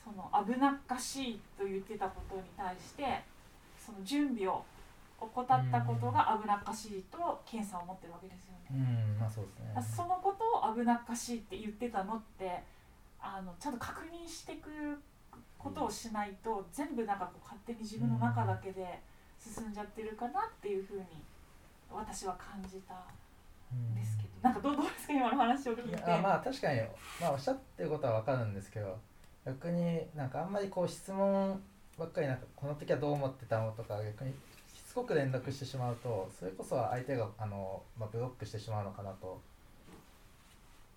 [0.03, 3.23] その危なっかしいと言ってたことに対して
[3.77, 4.63] その準備を
[5.19, 8.65] 怠ったことが危なっかしいとケンさんは思ってるわけですよね。
[8.71, 9.95] うんまあそうですね。
[9.95, 12.63] そのことを危なっかしいって言ってたのって
[13.19, 14.69] あのちゃんと確認していく
[15.57, 18.99] ことをしないと全部なんかこう勝手に自分の中だけで
[19.39, 21.05] 進んじゃってるかなっていうふうに
[21.91, 22.93] 私は感じた
[23.73, 26.03] んですけど、なんかどうどうですか今の話を聞いて。
[26.03, 26.79] あまあ確かに、
[27.19, 28.95] まあ、おっしゃってることは分かるんですけど
[29.43, 31.59] 逆になんかあんまりこう質問
[31.97, 39.41] ばっかりなんかこの時はどう思ってたのとか逆にしつこく連絡してしまうとそれこそ相手があの、まあ、ブロックしてしまうのかなと。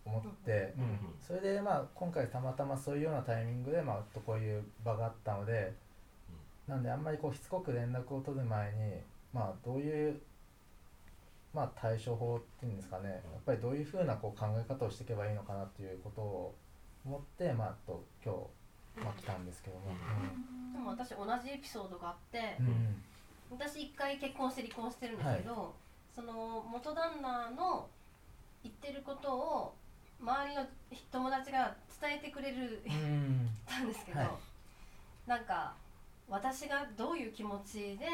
[0.04, 5.74] 思って、うんうんそれでまあ今回たまたまそういうようなタイミングでまあとこういう場があったので、
[6.66, 8.94] なんであんまりこうしつこく連絡を取る前に
[9.34, 10.18] まあどういう
[11.54, 13.08] まあ対処法っていうんですかね。
[13.08, 16.54] やっぱりどういうふうなこう考え方をしていけばいいのかなっていうことを
[17.04, 18.34] 思ってまあと今
[18.96, 19.87] 日、まあ、来たんですけども、
[20.72, 22.66] でも私同じエピソードがあってうん。
[22.66, 23.02] うん
[23.50, 25.74] 私一回結婚して離婚してるんですけど、
[26.14, 27.88] その元旦那の
[28.62, 29.74] 言ってることを
[30.20, 30.66] 周りの
[31.11, 33.48] 友達が伝えてくれるうん。
[33.66, 34.30] たんですけど、はい。
[35.26, 35.74] なんか
[36.28, 38.06] 私がどういう気持ちで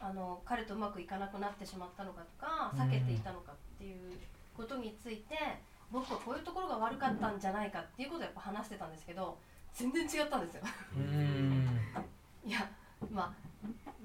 [0.00, 4.18] あの彼とうまくいかなくなってしまったのかとか避けていたのかっていう
[4.56, 5.36] ことについて、
[5.90, 9.36] 僕はこういうところが悪かったんじゃないかっていうことをやっぱ話してたんですけど
[9.74, 10.62] 全然違ったんですよ。
[10.96, 11.78] うん。
[12.44, 12.68] いや
[13.10, 13.32] まあ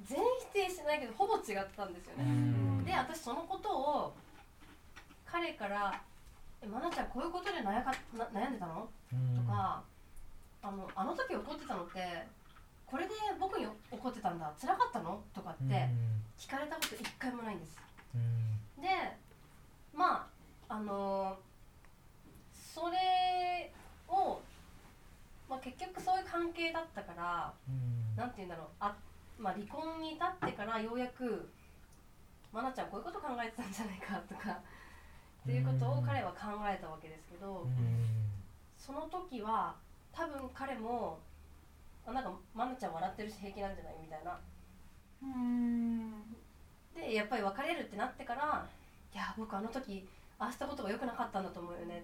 [0.04, 0.20] 全
[0.52, 2.84] 否定してないけどほぼ違ったんですようね、ん。
[2.84, 4.16] で私そのことを
[5.26, 6.02] 彼から
[6.62, 9.84] 「えまなちゃんこういうことで悩かな悩んでたの?」うんとか、
[10.62, 12.28] あの「あの時怒ってたのって
[12.86, 15.90] これで僕に怒ってたんだ辛かったの?」とかって
[16.38, 17.78] 聞かれたこと一回もないんです。
[18.14, 18.82] うん。
[18.82, 19.18] で
[19.94, 20.28] ま
[20.70, 21.38] ああの
[22.54, 23.72] それ
[24.08, 24.42] を、
[25.50, 28.16] まあ、結局そういう関係だったからうん。
[28.16, 28.68] なんて言うんだろう。
[28.80, 28.96] あ、
[29.38, 31.50] まあ、離婚に至ってからようやく
[32.54, 34.60] 「愛菜ちゃんこういうこと考えてたんじゃないか」とかっ
[35.46, 38.32] ていうことを彼は考えたわけですけど、うん。
[38.78, 39.76] その時は
[40.12, 41.20] 多分彼も
[42.08, 43.96] あなんか愛菜ちゃん笑ってるし平気なんじゃない？
[44.02, 44.40] みたいな。
[45.24, 46.12] うん。
[46.96, 48.66] でやっぱり別れるってなってから
[49.14, 50.08] 「いや僕あの時
[50.40, 52.04] ああしたことが良くなかったんだと思うよね」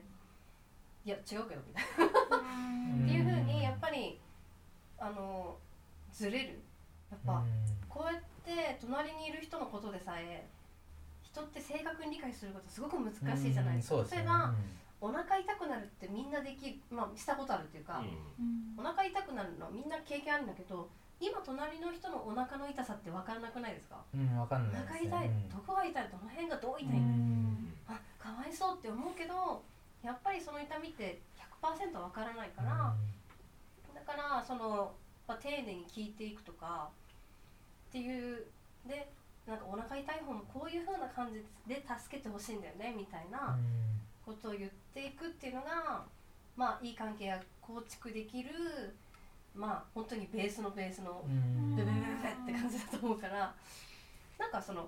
[1.05, 1.83] いや違うけどみたい
[2.29, 2.37] な。
[2.37, 3.03] うん。
[3.05, 4.19] っていうふうにやっぱり
[4.97, 5.57] あの
[6.11, 6.61] ずれる。
[7.11, 7.43] やっぱ、
[7.89, 10.47] こうやって隣にいる人のことでさえ
[11.21, 14.53] 人って正確に理解することすごく難しいじゃないですか、うん例えば、
[15.01, 18.01] お腹痛くなるってみんなできるまあしたことあるっていうか、
[18.77, 20.87] お腹痛くなるのはみんな経験あるんだけど
[21.19, 23.97] 今隣の人のお腹の痛さって分からなくないですか？
[24.13, 25.09] うんうんわかんおないですね。
[25.09, 27.73] 腹痛い、どこが痛いどの辺がどう痛い、うん。
[27.87, 29.63] あかわいそうって思うけど
[30.03, 31.19] やっぱりその痛みって
[31.61, 32.93] 100%分からないから、
[33.93, 34.93] だからその、
[35.27, 36.89] まあ、丁寧に聞いていくとか
[37.89, 38.45] っていう
[38.87, 39.11] で
[39.45, 43.57] なんかお腹痛い方もこういう風な感じで助けてほしいんだよねみたいな
[44.31, 46.03] ことを言っていくっていうのが
[46.55, 48.49] まあいい関係が構築できる
[49.55, 51.75] まあ本当にベースのベースのうん。
[51.75, 53.53] ベベベベベって感じだと思うから
[54.39, 54.87] なんかその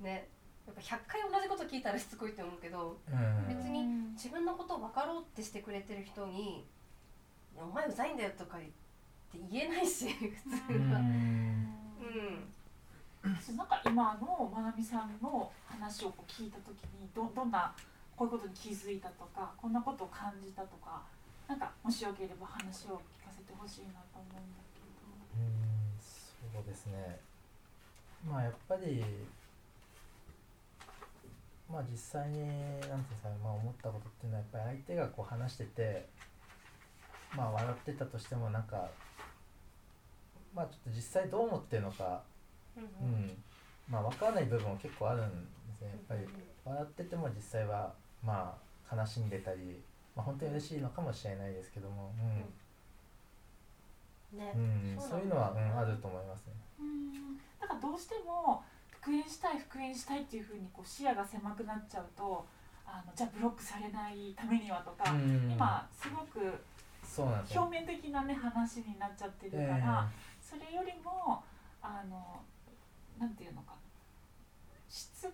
[0.00, 0.28] ね
[0.66, 3.48] やっぱ100回同じこと聞いたらしつこいって思うけどうん。
[3.48, 3.82] 別に
[4.14, 6.64] 自分のことを分かろうってしてくれてる人に
[7.54, 8.74] 「いやお前うざいんだよ」とか言って
[9.50, 10.28] 言えないし 普
[10.68, 10.92] 通うん。
[10.92, 10.98] は。
[10.98, 11.68] うん。
[13.56, 17.72] なんか今のまなみさんの話をこう聞いた時にどどんな
[18.16, 21.02] こういうことに気づいたとかこんなことを感じたとか
[21.48, 24.80] なんかもしよければ話を聞かせてほしいなと思うんだけ
[25.38, 27.18] うんそうですね。
[28.28, 29.02] まあやっぱり
[31.70, 36.06] まあ実際になんていうんですかね、まあ、思ったことっていうのはやっぱり相手がこう話してて
[37.36, 38.88] まあ笑ってたとしてもなんか
[40.54, 42.22] まあちょっと実際どう思ってるのか、
[42.76, 43.24] ううん。
[43.26, 43.42] ん、
[43.88, 46.26] まあ分からない部分も結構あるんですねやっぱり
[46.64, 47.92] 笑ってても実際は
[48.24, 48.56] ま
[48.90, 49.80] あ悲しんでたり、
[50.14, 52.12] まあ、本当に嬉しいのかもしれないですけども、
[54.32, 54.62] ねうん。
[54.62, 56.52] うん、そうそういうのは、うん、あると思いますね。
[56.78, 57.36] どうん。
[57.60, 62.46] だからどうしても復縁したい復縁したいっていうふうにこう視野が狭くなっちゃうと
[62.86, 65.50] あのじゃあブロックされないためにはとか、うん。
[65.50, 66.52] 今すごく
[67.02, 70.08] そうなん表面的なね話になっちゃってるから、
[70.40, 71.42] それよりも
[71.82, 72.40] あの
[73.18, 73.74] なんていうのか
[74.88, 75.28] しつ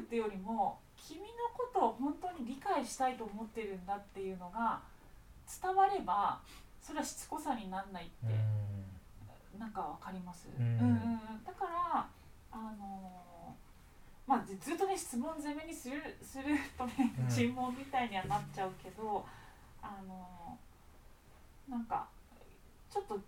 [0.00, 4.80] っていうよりも君のことを本当に理解したいと思ってるんだっていうのが
[5.62, 6.40] 伝われば
[6.80, 8.34] それはしつこさにならないって、
[9.58, 10.66] なんかわかります、うん。
[10.66, 12.06] うんうんだから
[12.52, 13.54] あの
[14.26, 16.44] まあずずっとね質問攻めにするする
[16.78, 19.24] とねうん尋問みたいにはなっちゃうけど、
[19.82, 20.58] あの
[21.68, 22.06] なんか
[22.90, 23.18] ちょっと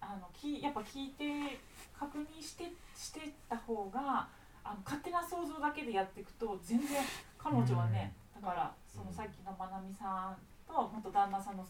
[0.00, 1.58] あのきやっぱ聞いて
[1.98, 4.26] 確認してしてた方が
[4.64, 7.02] あの勝手な想像だけでやっていくと全然
[7.38, 11.66] 彼女はね、だからそのさっきのまなみさんと元旦那さんの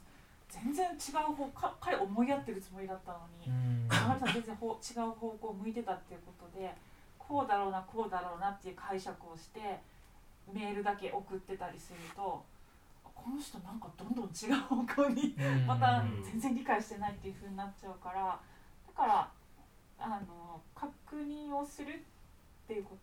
[0.48, 3.48] 全然違う方か彼思いやってるつもりだったのに。
[3.48, 6.74] うんまなみさん全然ほ違う方向を向いてたっていうことで
[7.18, 9.80] こうだろうなこうだろうなっていう解釈をして
[10.52, 12.42] メールだけ送ってたりすると
[13.04, 18.38] この人なんかどんどん違う方向にうんまたうん全然理解してないっていう風になっちゃうから
[18.86, 19.30] だから
[19.98, 22.11] あの確認をするっ
[22.72, 22.96] ていうこ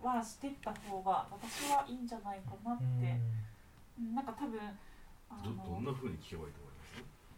[0.00, 2.84] とはしてった方が私はいいんじゃないかなって、
[4.00, 4.14] うん。
[4.14, 4.56] なんか多分
[5.28, 6.64] あどどんのな風に聞けばいいと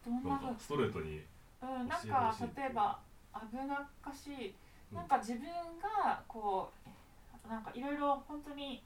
[0.07, 1.23] 思いどんな風ますなんかストレートに
[1.59, 3.01] うん、なんか例えば
[3.35, 4.55] 危なっかしい。
[4.93, 4.99] うん。
[4.99, 5.43] なんか自分
[5.83, 8.81] がこうなんかいろいろ本当に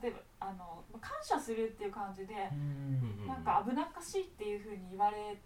[0.00, 3.26] 例えばあの感謝するっていう感じで、うん。
[3.26, 5.36] なんか危なっかしいっていうふうに言われ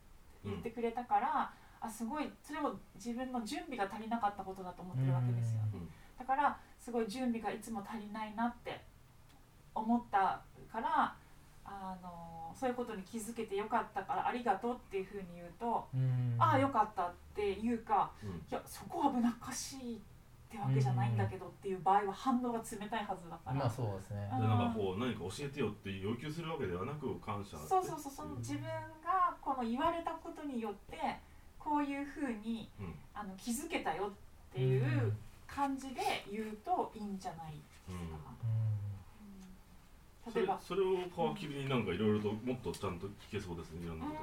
[0.45, 5.63] 言ってくれたから、あすごいそれを自分の準備が足りなかったことだと思ってるわけですよ。
[5.63, 5.89] ね、うん。
[6.19, 8.81] だからすごい準備がいつも足りないなって
[9.75, 10.41] 思った
[10.73, 11.13] から
[11.65, 16.37] あのそういうことに気づけてよかったからありがとうっていうふうに言うと、うん。
[16.39, 18.31] ああよかったっていうかうん。
[18.31, 19.99] いやそこ危なっかしいっ
[20.49, 24.31] てわけじゃないんだけどっていう場合は反応が冷たいはずだから、まあそうですね。
[24.33, 24.43] うん。
[24.43, 28.63] でなんかこう何か教えてよって要求するわけではなく感謝ってそうそうそうその自分
[29.03, 30.97] がこの言われたことによって
[31.59, 32.95] こういうふうにうん。
[33.13, 35.13] あの気づけたよっていう
[35.47, 37.93] 感じで言うといいんじゃないですか。
[40.33, 40.55] そ例えば。
[40.55, 44.23] れそれを皮切りになんかいろいろともっとちゃんと聞けそうですねいろんなうこと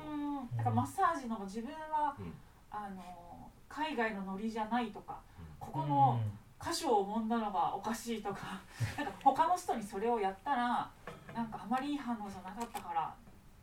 [0.53, 0.57] ん。
[0.57, 2.33] だからマッサージの自分は、うん。
[2.71, 5.19] あの海外のノリじゃないとか
[5.59, 5.89] ここうん。
[5.89, 6.19] の
[6.61, 8.61] 箇所を揉んだのがおかしいとか
[8.97, 10.89] なんか他の人にそれをやったら
[11.33, 13.13] なんかあまりいい反応じゃなかったから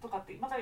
[0.02, 0.56] とかってまた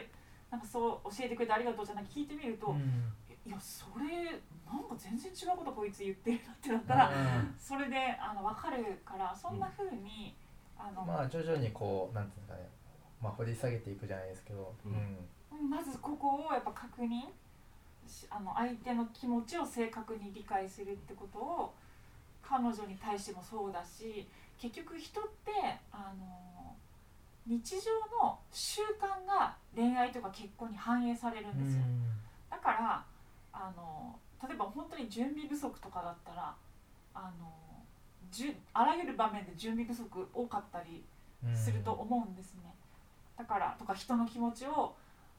[0.51, 3.13] なんかそう教えてくれてありがとうじゃなく聞いてみると、うん
[3.47, 7.11] いやそれなんか全然違うことこいつ言ってるなってなったら、
[7.59, 10.35] それであの分かるからそんな風に、
[10.79, 12.69] あのまあ徐々にこうなんていうんですかね
[13.23, 15.67] まあ掘り下げていくじゃないですけど、ううん。
[15.67, 17.23] んまずここをやっぱ確認
[18.07, 21.75] しあの相手の気持ちを正確に理解するってことを
[22.43, 25.51] 彼女に対してもそうだし結局人って
[25.93, 26.75] あの
[27.47, 27.91] 日常
[28.23, 31.83] の習慣が恋愛とか結婚に反映されるんですよ、
[32.51, 33.05] だから
[33.59, 36.55] あの例えば本当に準備不足とかだったら
[37.13, 37.53] あの
[38.31, 41.05] じゅあらゆる場面で準備不足多かったり
[41.45, 42.63] うんすると思うんですね。
[43.37, 44.95] だからとか人の気持ちを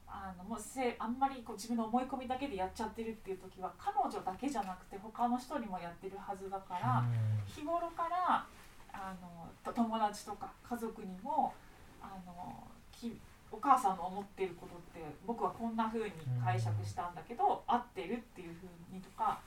[0.06, 7.04] あのもうせあんまりこう自分の思い込みだけでやっちゃってるっていう時は彼女だけじゃなくて他の人にもやってるはずだから、
[7.46, 8.44] 日頃から
[8.92, 11.54] あのと友達とか家族にも
[12.02, 13.20] あのき
[13.52, 19.40] お母さんの思っていることって僕はこんな風に解釈したんだけど、合ってるっていう風にとか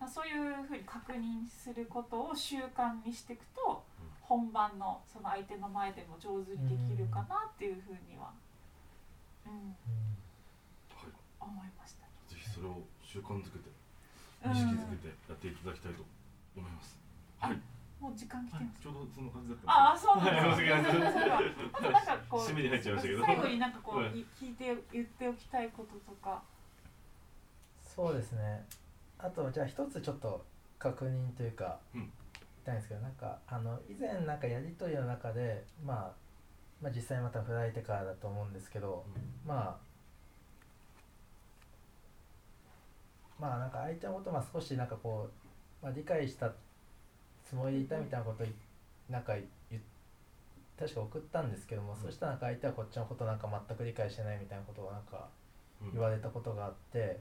[0.00, 3.84] まあそういう風に確認することを習慣にしていくと、
[4.22, 8.32] 本番のその相手の前でも上手にできるかなっていう風には、
[9.44, 9.76] うん、
[10.96, 11.12] はい。
[11.40, 12.06] 思いました。
[12.32, 13.68] ぜひそれを習慣づけて
[14.46, 14.52] うん。
[14.52, 16.04] 意識づけてやっていただきたいと
[16.56, 16.96] 思います、
[17.38, 17.60] はい、
[18.00, 18.80] もう時間来てはいます。
[18.80, 23.24] ちょうどそんな感じだったああ、そうなんはいですあとなんかこう締めに入っちゃいましたけど。
[23.26, 24.18] 最後になんかこう、はい。
[24.18, 26.42] い聞いて言っておきたいこととか。
[27.82, 28.64] そうですね。
[29.18, 30.44] あとじゃあ一つちょっと
[30.78, 32.00] 確認というか、うん。
[32.00, 32.10] 言い
[32.64, 36.12] たいんですけどなんかあの以前なんかやり取りの中で、まあ、
[36.82, 39.04] まあ実際また振られてからだと思うんですけど、
[39.46, 39.90] まあ
[43.38, 45.28] まあなんか相手のことをまあ少しなんかこ
[45.82, 46.52] う、まあ、理解した
[47.50, 48.44] つもりでいたみたいなこと
[49.10, 49.34] なんか
[50.78, 52.00] 確か送ったんですけども、うん。
[52.00, 55.28] そしたらなんか相手はこっちのことなんか全く理解してないみたいなことをなんか
[55.82, 55.92] うん。
[55.92, 57.18] 言われたことがあって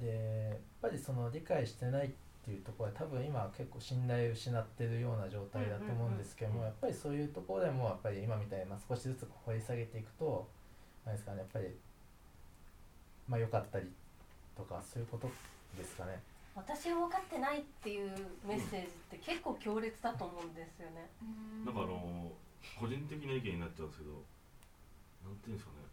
[0.00, 2.10] でやっぱりその理解してないっ
[2.44, 10.46] ていうところは多分今は結構信頼を失ってるような状態だと思うんですけども、うんうんうんやっぱりそういうところでもやっぱり今みたいにまあ少しずつ掘り下げていくと
[11.04, 11.66] 何ですかねやっぱり
[13.26, 13.90] まあ良かったり
[14.56, 15.28] とかそういうこと
[15.76, 16.22] ですかね。
[16.58, 18.10] 私を分かってないっていう
[18.44, 21.08] メッセージって結構強烈だと思うんですよね。
[21.64, 21.74] なん。
[21.74, 22.32] かあの
[22.78, 24.10] 個人的な意見になっちゃうんですけど
[25.22, 25.86] なんていうんですかね。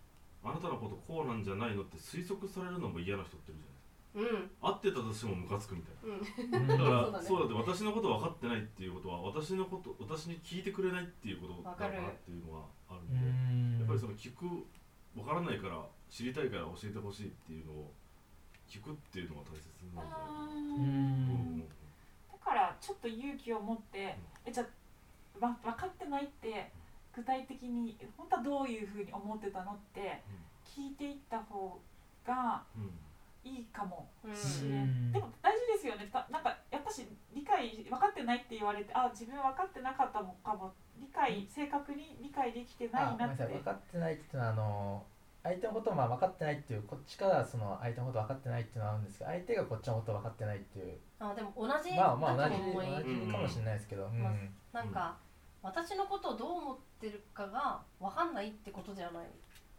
[0.43, 4.65] あなたのことこうなんじゃないのって推測されるのも嫌な人っているじゃないですか。
[4.65, 4.73] うん。
[4.73, 6.67] 合ってたとしてもムカつくみたいうん。
[6.67, 7.27] なだからそうだね。
[7.27, 12.01] そうだって私のこと分かってないっていうことは私のこと私に聞いてくれないっていうことだわかる。
[12.01, 14.45] なっていうのはあるんでやっぱりそのの聞く
[15.15, 17.93] 分からないから知りたいから教えてほしいっていうのを
[18.67, 20.47] 聞くっていうのが大切なんじゃないかなう。
[20.47, 21.59] んうん。
[21.59, 21.65] だ
[22.43, 24.65] からちょっと勇気を持って、えじゃ
[25.41, 26.71] あわ分かってないって
[27.15, 30.21] 具体的に本当はどういうふうに思ってたのって
[30.65, 31.79] 聞いていった方
[32.25, 32.91] がうん
[33.43, 36.09] いいかもうんしれん、でも大事ですよね。
[36.11, 40.73] たなんかやっぱし理解分かってないって言われてあ自分分かってなかったのかも。
[40.97, 43.23] 理解正確に理解できてないなって。
[43.23, 43.47] あごめんなさい。
[43.47, 45.03] 分かってないっていうのはあの
[45.45, 54.23] 相手のことをまあ分かってないっていうこっちからその相手のこと分かってないっていうのはあるんですけど相手がこっちのことを分かってないっていうあでも同じまあまあだ同じと思い、同じかもしれないですけど、うん。
[54.23, 54.33] まあ
[54.73, 55.15] なんか、
[55.61, 59.27] 私のことをどう思ってるかが分かんないってことじゃない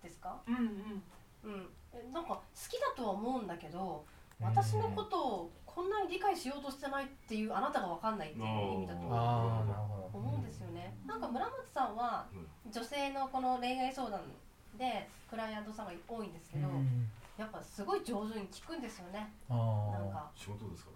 [0.03, 0.41] ですか？
[0.47, 1.53] うんうん。
[1.53, 1.69] うん。
[1.93, 4.05] えなんか好きだとは思うんだけど
[4.41, 10.19] 私のことをこんなに理解しようとしてないっていうあなたが分かんないっていう意味だとああなるほど。
[10.19, 12.27] 思うんですよね、なんか村松さんは
[12.71, 14.23] 女性のこの恋愛相談
[14.77, 17.11] でクライアントさんが多いんですけど、うん。
[17.37, 19.31] やっぱすごい上手に聞くんですよね。
[19.49, 20.31] なんか。
[20.35, 20.91] 仕事ですか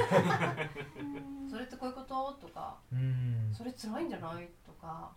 [0.00, 0.70] らね
[1.50, 2.76] 「それってこういうこと?」とか。
[2.92, 5.10] うん「それ辛いんじゃない?」とか。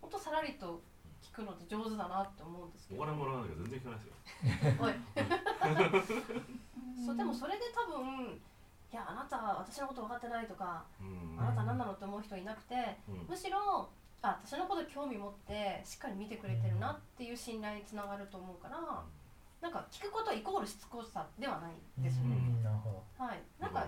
[0.00, 0.80] ほんとさらりと
[1.22, 3.02] 聞くのって上手だなって思うんですけど。
[3.02, 4.74] お金もらわなきゃ全然聞かないですよ。
[4.80, 4.94] おい。
[7.06, 8.40] そうでもそれで多分
[8.92, 13.26] 「いやあなたは私のこと分かってない」とかうん「あなた何なの?」って思う人いなくてうん。
[13.28, 13.88] むしろ
[14.26, 18.78] あ私のこと興味持ってしっかり見てくれてるなっていう信頼につながると思うから
[19.62, 22.34] なんか聞くことイコールしつこさではないですね。
[22.34, 23.24] んなるほど。
[23.24, 23.86] はい、なんか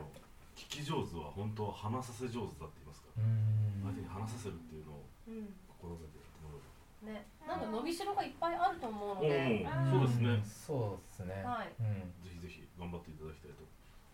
[0.57, 3.14] 聞き上手は本当は話させ上手だって言いますか。
[3.18, 3.82] らうん。
[3.82, 7.26] 相手に話させるっていうのをうん心がけてやってもらうね。
[7.47, 11.70] なんか伸びしろがいっぱいあると思うのおおで、そうですね、そうですね、はい。
[11.78, 12.11] うん。
[12.24, 13.62] ぜひぜひ頑張っていただきたいと。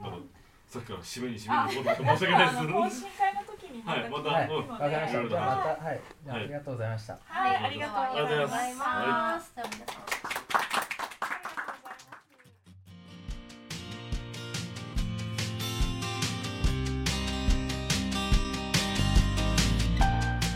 [0.04, 0.20] なん。
[0.20, 2.58] かさっきから締めに締めに申し訳ないです。
[2.58, 3.53] あの懇親会の
[3.84, 5.18] はいまたはい、うんわかりました。
[5.20, 7.18] うんじゃあまた、はい、じゃあはいありがとうございました。
[7.26, 9.52] はい、ありがとうありがとうございまます。
[9.54, 10.04] じゃあ皆さん。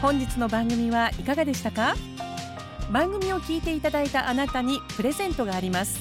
[0.00, 1.96] 本日の番組はいかがでしたか？
[2.90, 6.00] 番組を聞いていただいたあなたにプレゼントがあります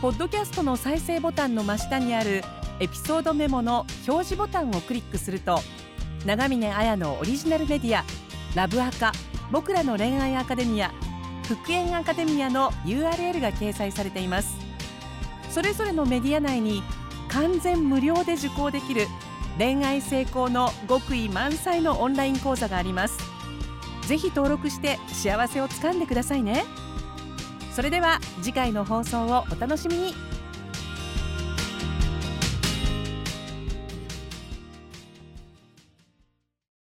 [0.00, 2.42] ポッドキャストの再生ボタンの真下にある
[2.78, 5.60] エピソードメモの表示ボタンをクリックすると
[6.26, 8.04] 長峰綾のオリジナルメディア
[8.54, 9.12] ラブアカ
[9.50, 10.92] 僕らの恋愛アカデミア
[11.44, 14.56] 復縁アカデミアの URL が掲載されています。
[15.50, 16.82] それぞれのメディア内に
[17.28, 19.06] 完全無料で受講できる
[19.58, 23.18] 恋愛成功の極意満載のオンライン講座があります。
[24.06, 26.64] ぜひ登録して幸せをつかんでくださいね。
[27.74, 30.14] それでは次回の放送をお楽しみに。